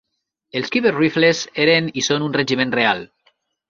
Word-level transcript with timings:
Els 0.61 0.71
Khyber 0.75 0.93
Rifles 0.95 1.43
eren 1.69 1.93
i 2.03 2.07
són 2.09 2.29
un 2.31 2.37
regiment 2.43 2.79
real. 2.83 3.09